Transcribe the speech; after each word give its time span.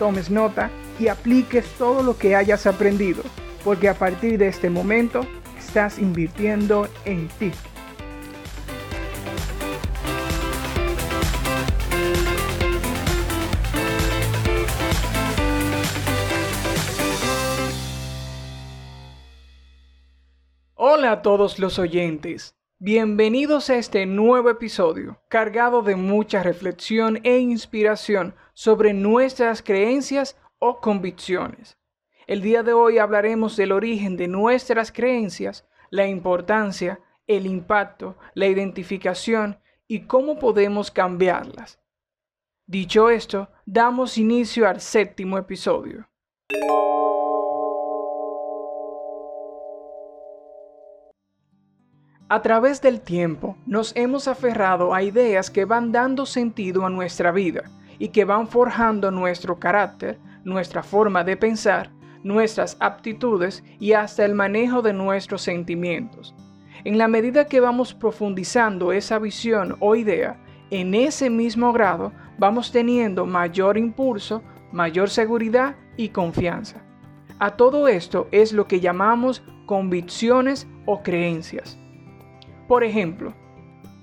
tomes 0.00 0.30
nota 0.30 0.70
y 0.98 1.08
apliques 1.08 1.66
todo 1.76 2.02
lo 2.02 2.16
que 2.16 2.34
hayas 2.34 2.66
aprendido, 2.66 3.22
porque 3.62 3.86
a 3.86 3.94
partir 3.94 4.38
de 4.38 4.48
este 4.48 4.70
momento 4.70 5.26
estás 5.58 5.98
invirtiendo 5.98 6.88
en 7.04 7.28
ti. 7.28 7.52
Hola 20.76 21.12
a 21.12 21.22
todos 21.22 21.58
los 21.58 21.78
oyentes. 21.78 22.54
Bienvenidos 22.82 23.68
a 23.68 23.76
este 23.76 24.06
nuevo 24.06 24.48
episodio, 24.48 25.20
cargado 25.28 25.82
de 25.82 25.96
mucha 25.96 26.42
reflexión 26.42 27.20
e 27.24 27.36
inspiración 27.36 28.34
sobre 28.54 28.94
nuestras 28.94 29.60
creencias 29.60 30.38
o 30.58 30.80
convicciones. 30.80 31.76
El 32.26 32.40
día 32.40 32.62
de 32.62 32.72
hoy 32.72 32.96
hablaremos 32.96 33.54
del 33.58 33.72
origen 33.72 34.16
de 34.16 34.28
nuestras 34.28 34.92
creencias, 34.92 35.68
la 35.90 36.06
importancia, 36.06 37.00
el 37.26 37.44
impacto, 37.44 38.16
la 38.32 38.46
identificación 38.46 39.60
y 39.86 40.06
cómo 40.06 40.38
podemos 40.38 40.90
cambiarlas. 40.90 41.80
Dicho 42.64 43.10
esto, 43.10 43.50
damos 43.66 44.16
inicio 44.16 44.66
al 44.66 44.80
séptimo 44.80 45.36
episodio. 45.36 46.08
A 52.32 52.42
través 52.42 52.80
del 52.80 53.00
tiempo 53.00 53.56
nos 53.66 53.92
hemos 53.96 54.28
aferrado 54.28 54.94
a 54.94 55.02
ideas 55.02 55.50
que 55.50 55.64
van 55.64 55.90
dando 55.90 56.26
sentido 56.26 56.86
a 56.86 56.88
nuestra 56.88 57.32
vida 57.32 57.64
y 57.98 58.10
que 58.10 58.24
van 58.24 58.46
forjando 58.46 59.10
nuestro 59.10 59.58
carácter, 59.58 60.20
nuestra 60.44 60.84
forma 60.84 61.24
de 61.24 61.36
pensar, 61.36 61.90
nuestras 62.22 62.76
aptitudes 62.78 63.64
y 63.80 63.94
hasta 63.94 64.24
el 64.24 64.36
manejo 64.36 64.80
de 64.80 64.92
nuestros 64.92 65.42
sentimientos. 65.42 66.32
En 66.84 66.98
la 66.98 67.08
medida 67.08 67.46
que 67.46 67.58
vamos 67.58 67.94
profundizando 67.94 68.92
esa 68.92 69.18
visión 69.18 69.76
o 69.80 69.96
idea, 69.96 70.40
en 70.70 70.94
ese 70.94 71.30
mismo 71.30 71.72
grado 71.72 72.12
vamos 72.38 72.70
teniendo 72.70 73.26
mayor 73.26 73.76
impulso, 73.76 74.40
mayor 74.70 75.10
seguridad 75.10 75.74
y 75.96 76.10
confianza. 76.10 76.80
A 77.40 77.56
todo 77.56 77.88
esto 77.88 78.28
es 78.30 78.52
lo 78.52 78.68
que 78.68 78.78
llamamos 78.78 79.42
convicciones 79.66 80.68
o 80.86 81.02
creencias. 81.02 81.79
Por 82.70 82.84
ejemplo, 82.84 83.34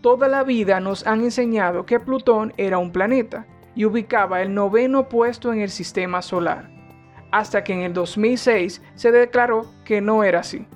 toda 0.02 0.28
la 0.28 0.44
vida 0.44 0.82
nos 0.82 1.08
han 1.08 1.22
enseñado 1.22 1.86
que 1.86 2.02
Plutón 2.02 2.52
era 2.58 2.80
un 2.80 2.92
planeta 2.92 3.48
y 3.76 3.86
ubicaba 3.86 4.42
el 4.42 4.54
noveno 4.54 5.08
puesto 5.08 5.54
en 5.54 5.62
el 5.62 5.70
sistema 5.70 6.22
solar, 6.22 6.70
hasta 7.32 7.64
que 7.64 7.72
en 7.72 7.80
el 7.80 7.94
2006 7.94 8.82
se 8.94 9.11
declaró 9.14 9.72
que 9.86 10.02
no 10.02 10.22
era 10.26 10.42
así. 10.42 10.67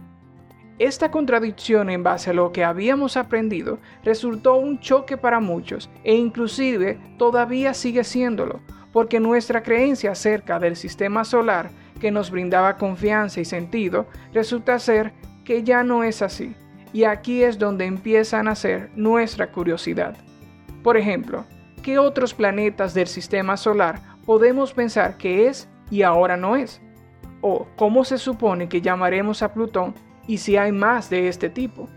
Esta 0.80 1.12
contradicción 1.12 1.90
en 1.90 2.02
base 2.02 2.30
a 2.30 2.34
lo 2.34 2.54
que 2.54 2.64
habíamos 2.64 3.18
aprendido 3.18 3.78
resultó 4.06 4.56
un 4.56 4.80
choque 4.80 5.18
para 5.18 5.42
muchos 5.42 5.90
e 6.06 6.16
inclusive 6.16 6.98
todavía 7.18 7.74
sigue 7.74 8.06
siéndolo, 8.06 8.62
porque 8.94 9.20
nuestra 9.20 9.64
creencia 9.64 10.12
acerca 10.14 10.60
del 10.60 10.78
sistema 10.78 11.26
solar 11.26 11.72
que 12.00 12.10
nos 12.10 12.32
brindaba 12.32 12.78
confianza 12.78 13.42
y 13.42 13.44
sentido 13.44 14.06
resulta 14.32 14.80
ser 14.80 15.12
que 15.44 15.64
ya 15.64 15.84
no 15.84 16.06
es 16.06 16.22
así. 16.22 16.56
Y 16.94 17.06
aquí 17.06 17.44
es 17.44 17.58
donde 17.58 17.86
empieza 17.86 18.40
a 18.40 18.44
nacer 18.44 18.92
nuestra 18.96 19.52
curiosidad. 19.52 20.16
Por 20.84 20.98
ejemplo, 20.98 21.46
¿qué 21.84 21.98
otros 21.98 22.34
planetas 22.34 22.94
del 22.94 23.08
sistema 23.08 23.56
solar 23.58 24.02
podemos 24.26 24.74
pensar 24.74 25.18
que 25.18 25.48
es 25.48 25.70
y 25.90 26.02
ahora 26.02 26.38
no 26.38 26.56
es? 26.56 26.82
¿O 27.42 27.68
cómo 27.76 28.04
se 28.04 28.18
supone 28.18 28.68
que 28.68 28.82
llamaremos 28.82 29.42
a 29.42 29.54
Plutón 29.54 29.94
y 30.28 30.38
si 30.38 30.58
hay 30.58 30.72
más 30.72 31.10
de 31.10 31.28
este 31.28 31.50
tipo? 31.50 31.88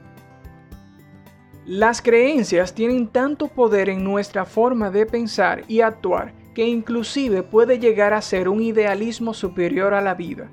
Las 1.66 2.02
creencias 2.02 2.74
tienen 2.74 3.08
tanto 3.08 3.48
poder 3.48 3.88
en 3.88 4.04
nuestra 4.04 4.44
forma 4.44 4.90
de 4.90 5.06
pensar 5.06 5.64
y 5.66 5.80
actuar 5.80 6.34
que 6.54 6.66
inclusive 6.66 7.42
puede 7.42 7.78
llegar 7.78 8.12
a 8.12 8.20
ser 8.20 8.48
un 8.48 8.60
idealismo 8.60 9.34
superior 9.34 9.94
a 9.94 10.00
la 10.00 10.14
vida. 10.14 10.50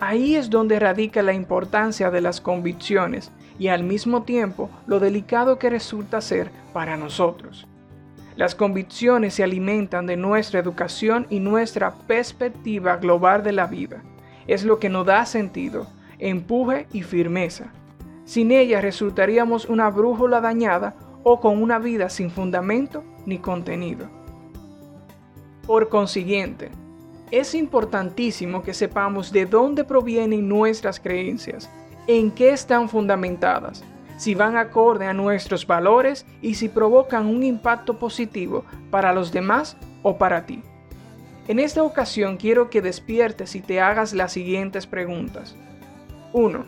Ahí 0.00 0.34
es 0.34 0.50
donde 0.50 0.78
radica 0.78 1.22
la 1.22 1.32
importancia 1.32 2.10
de 2.10 2.20
las 2.20 2.40
convicciones 2.40 3.32
y 3.58 3.68
al 3.68 3.82
mismo 3.82 4.22
tiempo 4.22 4.70
lo 4.86 5.00
delicado 5.00 5.58
que 5.58 5.70
resulta 5.70 6.20
ser 6.20 6.50
para 6.72 6.96
nosotros. 6.96 7.66
Las 8.36 8.54
convicciones 8.54 9.34
se 9.34 9.42
alimentan 9.42 10.06
de 10.06 10.16
nuestra 10.16 10.60
educación 10.60 11.26
y 11.30 11.40
nuestra 11.40 11.94
perspectiva 12.06 12.96
global 12.96 13.42
de 13.42 13.52
la 13.52 13.66
vida. 13.66 14.02
Es 14.46 14.62
lo 14.62 14.78
que 14.78 14.90
nos 14.90 15.06
da 15.06 15.24
sentido, 15.24 15.86
empuje 16.18 16.86
y 16.92 17.02
firmeza. 17.02 17.72
Sin 18.26 18.52
ellas 18.52 18.82
resultaríamos 18.82 19.64
una 19.66 19.88
brújula 19.88 20.40
dañada 20.40 20.94
o 21.22 21.40
con 21.40 21.62
una 21.62 21.78
vida 21.78 22.10
sin 22.10 22.30
fundamento 22.30 23.02
ni 23.24 23.38
contenido. 23.38 24.08
Por 25.66 25.88
consiguiente, 25.88 26.70
es 27.30 27.54
importantísimo 27.54 28.62
que 28.62 28.74
sepamos 28.74 29.32
de 29.32 29.46
dónde 29.46 29.82
provienen 29.82 30.48
nuestras 30.48 31.00
creencias, 31.00 31.70
en 32.06 32.30
qué 32.30 32.50
están 32.50 32.88
fundamentadas, 32.88 33.84
si 34.16 34.34
van 34.34 34.56
acorde 34.56 35.06
a 35.06 35.12
nuestros 35.12 35.66
valores 35.66 36.26
y 36.40 36.54
si 36.54 36.68
provocan 36.68 37.26
un 37.26 37.42
impacto 37.42 37.98
positivo 37.98 38.64
para 38.90 39.12
los 39.12 39.32
demás 39.32 39.76
o 40.02 40.16
para 40.16 40.46
ti. 40.46 40.62
En 41.48 41.58
esta 41.58 41.82
ocasión 41.82 42.36
quiero 42.36 42.70
que 42.70 42.82
despiertes 42.82 43.54
y 43.54 43.60
te 43.60 43.80
hagas 43.80 44.12
las 44.12 44.32
siguientes 44.32 44.86
preguntas. 44.86 45.54
1. 46.32 46.64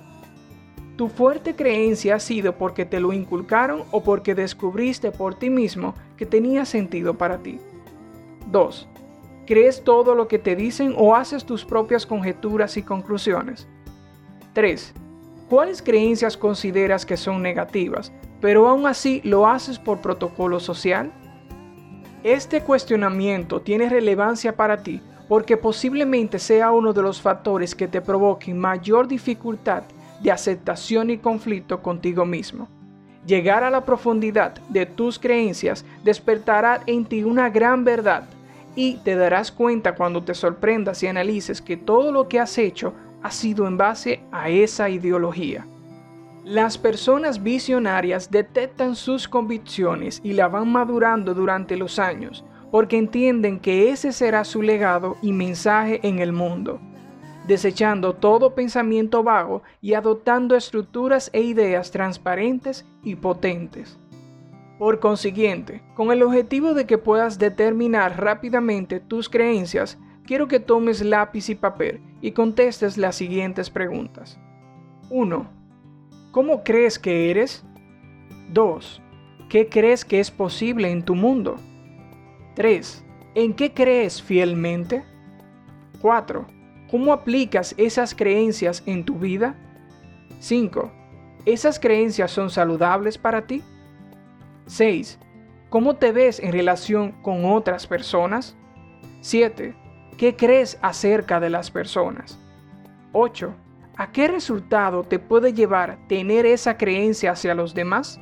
¿Tu 0.96 1.08
fuerte 1.08 1.54
creencia 1.54 2.16
ha 2.16 2.20
sido 2.20 2.56
porque 2.56 2.84
te 2.84 3.00
lo 3.00 3.12
inculcaron 3.12 3.84
o 3.90 4.02
porque 4.02 4.34
descubriste 4.34 5.10
por 5.10 5.36
ti 5.36 5.50
mismo 5.50 5.94
que 6.16 6.26
tenía 6.26 6.64
sentido 6.64 7.14
para 7.14 7.38
ti? 7.38 7.60
2. 8.50 8.88
¿Crees 9.46 9.82
todo 9.82 10.14
lo 10.14 10.28
que 10.28 10.38
te 10.38 10.56
dicen 10.56 10.94
o 10.96 11.14
haces 11.14 11.44
tus 11.44 11.64
propias 11.64 12.04
conjeturas 12.04 12.76
y 12.76 12.82
conclusiones? 12.82 13.66
3. 14.52 14.94
¿Cuáles 15.48 15.80
creencias 15.80 16.36
consideras 16.36 17.06
que 17.06 17.16
son 17.16 17.42
negativas, 17.42 18.12
pero 18.40 18.68
aún 18.68 18.86
así 18.86 19.22
lo 19.24 19.46
haces 19.46 19.78
por 19.78 20.00
protocolo 20.00 20.60
social? 20.60 21.10
Este 22.22 22.60
cuestionamiento 22.62 23.62
tiene 23.62 23.88
relevancia 23.88 24.54
para 24.54 24.82
ti 24.82 25.00
porque 25.26 25.56
posiblemente 25.56 26.38
sea 26.38 26.70
uno 26.70 26.92
de 26.92 27.02
los 27.02 27.20
factores 27.22 27.74
que 27.74 27.88
te 27.88 28.02
provoquen 28.02 28.58
mayor 28.58 29.08
dificultad 29.08 29.84
de 30.20 30.32
aceptación 30.32 31.10
y 31.10 31.18
conflicto 31.18 31.80
contigo 31.80 32.26
mismo. 32.26 32.68
Llegar 33.26 33.64
a 33.64 33.70
la 33.70 33.84
profundidad 33.84 34.54
de 34.68 34.84
tus 34.84 35.18
creencias 35.18 35.84
despertará 36.04 36.82
en 36.86 37.06
ti 37.06 37.22
una 37.22 37.48
gran 37.48 37.84
verdad 37.84 38.24
y 38.74 38.96
te 38.98 39.16
darás 39.16 39.50
cuenta 39.50 39.94
cuando 39.94 40.22
te 40.22 40.34
sorprendas 40.34 41.02
y 41.02 41.06
analices 41.06 41.62
que 41.62 41.76
todo 41.76 42.12
lo 42.12 42.28
que 42.28 42.38
has 42.40 42.56
hecho 42.58 42.94
ha 43.22 43.30
sido 43.30 43.66
en 43.66 43.76
base 43.76 44.20
a 44.32 44.48
esa 44.48 44.88
ideología. 44.88 45.66
Las 46.44 46.78
personas 46.78 47.42
visionarias 47.42 48.30
detectan 48.30 48.94
sus 48.94 49.28
convicciones 49.28 50.20
y 50.24 50.32
la 50.32 50.48
van 50.48 50.72
madurando 50.72 51.34
durante 51.34 51.76
los 51.76 51.98
años 51.98 52.44
porque 52.70 52.98
entienden 52.98 53.60
que 53.60 53.90
ese 53.90 54.12
será 54.12 54.44
su 54.44 54.62
legado 54.62 55.16
y 55.22 55.32
mensaje 55.32 56.00
en 56.06 56.18
el 56.18 56.32
mundo, 56.32 56.80
desechando 57.46 58.14
todo 58.14 58.54
pensamiento 58.54 59.22
vago 59.22 59.62
y 59.80 59.94
adoptando 59.94 60.54
estructuras 60.54 61.30
e 61.32 61.40
ideas 61.40 61.90
transparentes 61.90 62.84
y 63.02 63.16
potentes. 63.16 63.98
Por 64.78 65.00
consiguiente, 65.00 65.82
con 65.94 66.12
el 66.12 66.22
objetivo 66.22 66.72
de 66.74 66.86
que 66.86 66.98
puedas 66.98 67.38
determinar 67.38 68.20
rápidamente 68.20 69.00
tus 69.00 69.28
creencias, 69.28 69.98
quiero 70.28 70.46
que 70.46 70.60
tomes 70.60 71.00
lápiz 71.00 71.48
y 71.48 71.54
papel 71.54 72.02
y 72.20 72.32
contestes 72.32 72.98
las 72.98 73.16
siguientes 73.16 73.70
preguntas. 73.70 74.38
1. 75.08 75.48
¿Cómo 76.32 76.62
crees 76.62 76.98
que 76.98 77.30
eres? 77.30 77.64
2. 78.52 79.00
¿Qué 79.48 79.70
crees 79.70 80.04
que 80.04 80.20
es 80.20 80.30
posible 80.30 80.90
en 80.90 81.02
tu 81.02 81.14
mundo? 81.14 81.56
3. 82.56 83.02
¿En 83.36 83.54
qué 83.54 83.72
crees 83.72 84.22
fielmente? 84.22 85.02
4. 86.02 86.46
¿Cómo 86.90 87.14
aplicas 87.14 87.74
esas 87.78 88.14
creencias 88.14 88.82
en 88.84 89.06
tu 89.06 89.14
vida? 89.18 89.56
5. 90.40 90.92
¿Esas 91.46 91.80
creencias 91.80 92.30
son 92.30 92.50
saludables 92.50 93.16
para 93.16 93.46
ti? 93.46 93.62
6. 94.66 95.18
¿Cómo 95.70 95.96
te 95.96 96.12
ves 96.12 96.38
en 96.38 96.52
relación 96.52 97.12
con 97.22 97.46
otras 97.46 97.86
personas? 97.86 98.58
7. 99.22 99.87
¿Qué 100.18 100.34
crees 100.34 100.80
acerca 100.82 101.38
de 101.38 101.48
las 101.48 101.70
personas? 101.70 102.40
8. 103.12 103.54
¿A 103.96 104.10
qué 104.10 104.26
resultado 104.26 105.04
te 105.04 105.20
puede 105.20 105.52
llevar 105.52 105.96
tener 106.08 106.44
esa 106.44 106.76
creencia 106.76 107.30
hacia 107.30 107.54
los 107.54 107.72
demás? 107.72 108.20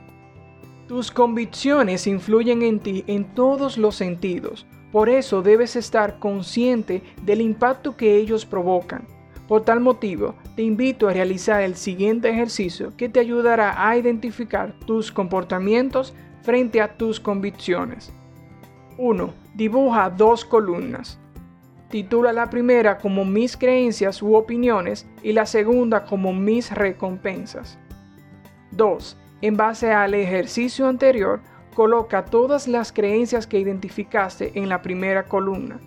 Tus 0.89 1.11
convicciones 1.11 2.07
influyen 2.07 2.61
en 2.61 2.81
ti 2.81 3.03
en 3.07 3.25
todos 3.35 3.79
los 3.79 3.97
sentidos, 3.97 4.67
por 4.93 5.09
eso 5.09 5.41
debes 5.41 5.75
estar 5.75 6.19
consciente 6.19 7.03
del 7.23 7.41
impacto 7.41 7.97
que 7.97 8.17
ellos 8.17 8.45
provocan. 8.45 9.07
Por 9.49 9.63
tal 9.63 9.81
motivo, 9.81 10.35
te 10.55 10.63
invito 10.63 11.09
a 11.09 11.15
realizar 11.15 11.63
el 11.63 11.77
siguiente 11.77 12.29
ejercicio 12.29 12.95
que 12.99 13.09
te 13.09 13.21
ayudará 13.21 13.89
a 13.89 13.97
identificar 13.97 14.79
tus 14.81 15.11
comportamientos 15.11 16.13
frente 16.43 16.83
a 16.83 16.99
tus 16.99 17.19
convicciones. 17.19 18.13
1. 18.99 19.33
Dibuja 19.55 20.11
dos 20.11 20.45
columnas. 20.45 21.19
Titula 21.89 22.33
la 22.33 22.51
primera 22.51 22.99
como 22.99 23.25
mis 23.25 23.57
creencias 23.57 24.21
u 24.21 24.35
opiniones 24.35 25.07
y 25.23 25.33
la 25.33 25.47
segunda 25.47 26.05
como 26.05 26.33
mis 26.33 26.73
recompensas. 26.73 27.79
2. 28.73 29.17
En 29.43 29.57
base 29.57 29.93
al 29.93 30.15
ejercicio 30.15 30.89
anterior, 30.89 31.41
coloca 31.75 32.25
todas 32.25 32.67
las 32.67 32.91
creencias 32.91 33.47
que 33.47 33.61
identificaste 33.61 34.59
en 34.59 34.69
la 34.69 34.83
primera 34.83 35.25
columna. 35.27 35.79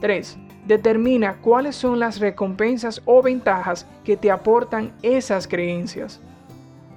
3. 0.00 0.38
Determina 0.66 1.38
cuáles 1.38 1.74
son 1.74 1.98
las 1.98 2.20
recompensas 2.20 3.02
o 3.04 3.22
ventajas 3.22 3.86
que 4.04 4.16
te 4.16 4.30
aportan 4.30 4.92
esas 5.02 5.48
creencias. 5.48 6.20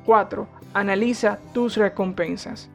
4. 0.06 0.48
Analiza 0.74 1.40
tus 1.54 1.78
recompensas. 1.78 2.70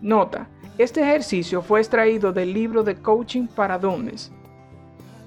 Nota, 0.00 0.48
este 0.78 1.02
ejercicio 1.02 1.62
fue 1.62 1.80
extraído 1.80 2.32
del 2.32 2.52
libro 2.52 2.82
de 2.82 2.96
Coaching 2.96 3.46
para 3.46 3.78
Dones 3.78 4.32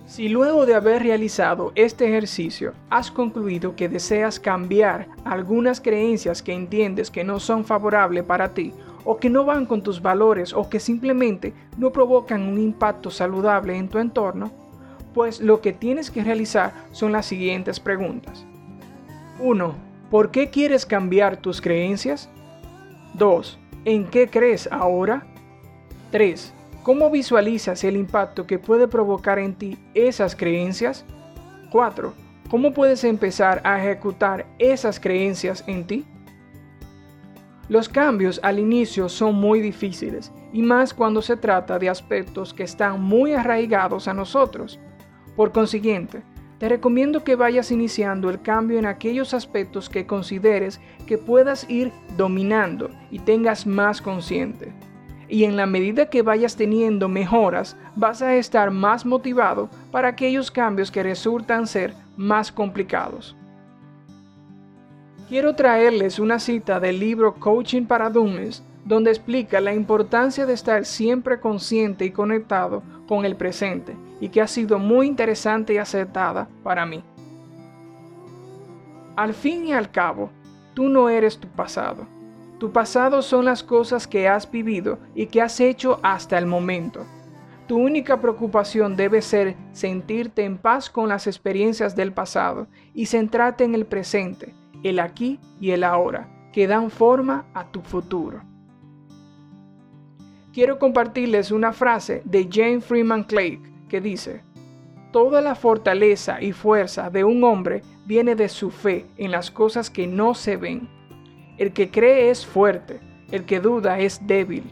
si 0.10 0.28
luego 0.28 0.66
de 0.66 0.74
haber 0.74 1.04
realizado 1.04 1.72
este 1.75 2.07
ejercicio 2.07 2.74
has 2.90 3.12
concluido 3.12 3.75
que 3.75 3.88
deseas 3.88 4.40
cambiar 4.40 5.07
algunas 5.24 5.80
creencias 5.80 6.42
que 6.42 6.51
entiendes 6.51 7.12
que 7.12 7.24
no 7.24 7.40
son 7.40 7.63
favorables 7.63 8.24
para 8.24 8.56
ti 8.56 8.74
o 9.06 9.18
que 9.18 9.30
no 9.30 9.46
van 9.46 9.68
con 9.68 9.84
tus 9.84 10.01
valores 10.01 10.51
o 10.51 10.68
que 10.68 10.80
simplemente 10.80 11.54
no 11.78 11.92
provocan 11.92 12.42
un 12.42 12.57
impacto 12.57 13.12
saludable 13.12 13.78
en 13.78 13.88
tu 13.88 14.00
entorno, 14.00 14.52
pues 15.13 15.42
lo 15.42 15.62
que 15.62 15.74
tienes 15.74 16.10
que 16.10 16.24
realizar 16.24 16.74
son 16.92 17.12
las 17.12 17.28
siguientes 17.28 17.80
preguntas. 17.80 18.48
1. 19.40 19.75
¿Por 20.10 20.31
qué 20.31 20.50
quieres 20.50 20.88
cambiar 20.88 21.38
tus 21.38 21.62
creencias? 21.62 22.31
2. 23.13 23.60
¿En 23.86 24.06
qué 24.06 24.28
crees 24.28 24.68
ahora? 24.72 25.28
3. 26.12 26.54
¿Cómo 26.84 27.12
visualizas 27.12 27.84
el 27.84 27.96
impacto 27.96 28.48
que 28.48 28.58
puede 28.58 28.88
provocar 28.88 29.38
en 29.38 29.54
ti 29.54 29.78
esas 29.94 30.36
creencias? 30.36 31.06
4. 31.72 32.14
¿Cómo 32.50 32.74
puedes 32.74 33.04
empezar 33.04 33.62
a 33.64 33.80
ejecutar 33.80 34.48
esas 34.58 35.00
creencias 35.00 35.64
en 35.68 35.86
ti? 35.86 36.06
Los 37.68 37.88
cambios 37.88 38.40
al 38.42 38.58
inicio 38.58 39.08
son 39.08 39.36
muy 39.36 39.60
difíciles, 39.60 40.32
y 40.52 40.64
más 40.64 40.96
cuando 40.96 41.22
se 41.22 41.38
trata 41.38 41.78
de 41.78 41.90
aspectos 41.90 42.56
que 42.56 42.64
están 42.64 43.00
muy 43.04 43.34
arraigados 43.34 44.08
a 44.08 44.16
nosotros. 44.16 44.80
Por 45.36 45.52
consiguiente, 45.52 46.24
te 46.58 46.68
recomiendo 46.68 47.24
que 47.24 47.36
vayas 47.36 47.70
iniciando 47.72 48.32
el 48.32 48.42
cambio 48.42 48.80
en 48.80 48.88
aquellos 48.88 49.36
aspectos 49.36 49.90
que 49.90 50.08
consideres 50.08 50.82
que 51.06 51.20
puedas 51.20 51.70
ir 51.70 51.92
dominando 52.18 52.90
y 53.12 53.20
tengas 53.20 53.68
más 53.68 54.02
consciente 54.02 54.74
y 55.30 55.44
en 55.44 55.56
la 55.56 55.68
medida 55.68 56.10
que 56.10 56.24
vayas 56.24 56.56
teniendo 56.56 57.08
mejoras, 57.08 57.78
vas 57.96 58.22
a 58.22 58.36
estar 58.36 58.72
más 58.72 59.06
motivado 59.06 59.70
para 59.92 60.10
aquellos 60.10 60.50
cambios 60.50 60.90
que 60.90 61.04
resultan 61.04 61.68
ser 61.68 61.94
más 62.18 62.52
complicados. 62.52 63.36
Quiero 65.30 65.56
traerles 65.56 66.18
una 66.18 66.40
cita 66.40 66.80
del 66.80 67.00
libro 67.00 67.36
Coaching 67.36 67.86
para 67.86 68.10
Dummies, 68.10 68.64
donde 68.84 69.12
explica 69.12 69.62
la 69.62 69.76
importancia 69.76 70.48
de 70.48 70.54
estar 70.54 70.84
siempre 70.84 71.40
consciente 71.40 72.06
y 72.06 72.12
conectado 72.12 72.81
con 73.08 73.24
el 73.24 73.36
presente, 73.36 73.96
y 74.20 74.30
que 74.30 74.42
ha 74.42 74.48
sido 74.48 74.80
muy 74.80 75.06
interesante 75.06 75.76
y 75.76 75.78
acertada 75.78 76.50
para 76.64 76.88
mí. 76.88 77.04
Al 79.16 79.36
fin 79.36 79.68
y 79.68 79.74
al 79.74 79.92
cabo, 79.92 80.31
tú 80.74 80.90
no 80.90 81.10
eres 81.10 81.38
tu 81.38 81.48
pasado 81.50 82.19
tu 82.60 82.74
pasado 82.74 83.22
son 83.22 83.46
las 83.46 83.64
cosas 83.64 84.06
que 84.06 84.28
has 84.28 84.52
vivido 84.52 85.00
y 85.16 85.28
que 85.28 85.42
has 85.42 85.62
hecho 85.62 86.00
hasta 86.04 86.38
el 86.38 86.46
momento. 86.46 87.06
Tu 87.68 87.78
única 87.78 88.20
preocupación 88.20 88.98
debe 88.98 89.22
ser 89.22 89.56
sentirte 89.72 90.44
en 90.44 90.58
paz 90.58 90.90
con 90.90 91.08
las 91.08 91.26
experiencias 91.26 91.96
del 91.96 92.12
pasado 92.12 92.68
y 92.94 93.06
centrarte 93.06 93.64
en 93.64 93.76
el 93.76 93.86
presente, 93.86 94.54
el 94.84 95.00
aquí 95.00 95.40
y 95.62 95.72
el 95.72 95.86
ahora, 95.86 96.50
que 96.52 96.68
dan 96.68 96.92
forma 96.92 97.46
a 97.54 97.72
tu 97.72 97.82
futuro. 97.82 98.42
Quiero 100.52 100.80
compartirles 100.80 101.52
una 101.52 101.72
frase 101.72 102.24
de 102.26 102.50
Jane 102.52 102.82
Freeman 102.82 103.24
Clark 103.24 103.88
que 103.88 104.02
dice, 104.02 104.44
Toda 105.14 105.42
la 105.42 105.56
fortaleza 105.56 106.42
y 106.42 106.52
fuerza 106.52 107.10
de 107.10 107.24
un 107.24 107.44
hombre 107.44 107.84
viene 108.06 108.36
de 108.36 108.50
su 108.50 108.70
fe 108.70 109.06
en 109.16 109.32
las 109.32 109.50
cosas 109.50 109.90
que 109.90 110.08
no 110.08 110.34
se 110.34 110.58
ven 110.58 110.99
el 111.60 111.74
que 111.74 111.92
cree 111.92 112.30
es 112.30 112.46
fuerte, 112.46 113.02
el 113.32 113.44
que 113.44 113.60
duda 113.60 114.00
es 114.00 114.26
débil. 114.26 114.64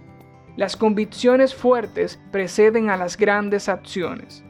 Las 0.55 0.77
convicciones 0.77 1.53
fuertes 1.53 2.19
preceden 2.31 2.89
a 2.89 2.95
las 2.95 3.17
grandes 3.17 3.67
acciones. 3.67 4.43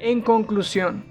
En 0.00 0.22
conclusión, 0.22 1.04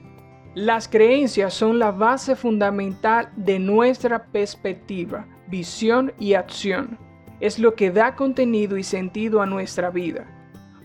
las 0.56 0.88
creencias 0.88 1.54
son 1.54 1.78
la 1.78 1.92
base 1.92 2.36
fundamental 2.36 3.30
de 3.38 3.60
nuestra 3.60 4.26
perspectiva, 4.26 5.28
visión 5.48 6.12
y 6.20 6.34
acción. 6.34 6.98
Es 7.40 7.60
lo 7.60 7.76
que 7.76 7.92
da 7.92 8.16
contenido 8.16 8.76
y 8.76 8.84
sentido 8.84 9.42
a 9.42 9.46
nuestra 9.46 9.92
vida. 9.92 10.26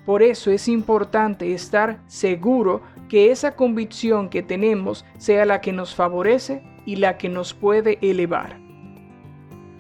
Por 0.05 0.23
eso 0.23 0.51
es 0.51 0.69
importante 0.69 1.53
estar 1.55 2.01
seguro 2.07 2.83
que 3.09 3.31
esa 3.31 3.57
convicción 3.57 4.29
que 4.29 4.43
tenemos 4.43 5.07
sea 5.17 5.47
la 5.47 5.61
que 5.63 5.73
nos 5.73 5.95
favorece 5.95 6.76
y 6.87 6.97
la 6.97 7.19
que 7.19 7.29
nos 7.29 7.53
puede 7.53 7.99
elevar. 8.01 8.59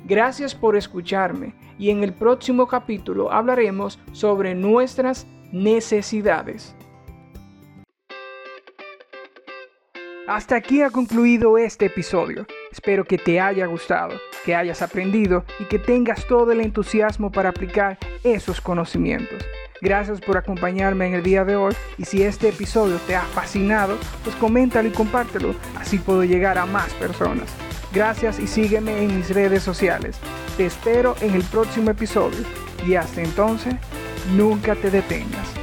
Gracias 0.05 0.55
por 0.55 0.77
escucharme 0.77 1.55
y 1.79 1.91
en 1.91 2.05
el 2.05 2.13
próximo 2.13 2.69
capítulo 2.69 3.33
hablaremos 3.33 3.99
sobre 4.13 4.55
nuestras 4.55 5.27
necesidades. 5.53 6.77
Hasta 10.29 10.57
aquí 10.57 10.83
ha 10.83 10.91
concluido 10.91 11.57
este 11.57 11.87
episodio. 11.87 12.47
Espero 12.73 13.05
que 13.05 13.17
te 13.17 13.41
haya 13.41 13.67
gustado, 13.67 14.17
que 14.45 14.57
hayas 14.57 14.83
aprendido 14.83 15.45
y 15.61 15.65
que 15.65 15.79
tengas 15.79 16.27
todo 16.27 16.51
el 16.51 16.61
entusiasmo 16.61 17.31
para 17.31 17.51
aplicar 17.51 17.97
esos 18.25 18.61
conocimientos. 18.61 19.45
Gracias 19.81 20.21
por 20.21 20.37
acompañarme 20.37 21.07
en 21.07 21.15
el 21.15 21.23
día 21.23 21.45
de 21.45 21.57
hoy 21.57 21.75
y 21.99 22.05
si 22.05 22.23
este 22.23 22.49
episodio 22.49 22.97
te 23.07 23.15
ha 23.15 23.23
fascinado, 23.23 23.99
pues 24.25 24.35
coméntalo 24.37 24.89
y 24.89 24.93
compártelo, 24.93 25.55
así 25.77 25.99
puedo 25.99 26.25
llegar 26.25 26.59
a 26.59 26.67
más 26.67 26.93
personas. 26.95 27.49
Gracias 27.93 28.39
y 28.39 28.47
sígueme 28.47 29.03
en 29.03 29.17
mis 29.17 29.31
redes 29.31 29.63
sociales. 29.63 30.19
Te 30.57 30.67
espero 30.67 31.15
en 31.21 31.35
el 31.35 31.43
próximo 31.45 31.91
episodio 31.91 32.39
y 32.87 32.95
hasta 32.95 33.23
entonces, 33.23 33.75
nunca 34.35 34.75
te 34.75 34.91
detengas. 34.91 35.56